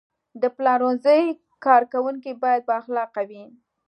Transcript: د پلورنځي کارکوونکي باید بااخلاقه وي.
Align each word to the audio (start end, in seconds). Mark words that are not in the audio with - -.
د 0.41 0.43
پلورنځي 0.55 1.21
کارکوونکي 1.65 2.31
باید 2.43 2.61
بااخلاقه 2.69 3.21
وي. 3.29 3.43